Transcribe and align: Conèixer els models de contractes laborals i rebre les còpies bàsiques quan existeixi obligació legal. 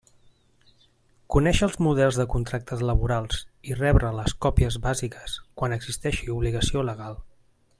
Conèixer 1.35 1.67
els 1.67 1.75
models 1.87 2.17
de 2.21 2.25
contractes 2.35 2.81
laborals 2.91 3.43
i 3.73 3.77
rebre 3.81 4.09
les 4.21 4.35
còpies 4.47 4.79
bàsiques 4.87 5.37
quan 5.61 5.77
existeixi 5.77 6.33
obligació 6.39 6.87
legal. 6.93 7.23